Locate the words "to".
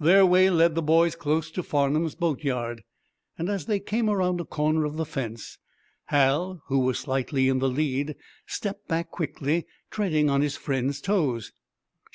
1.50-1.62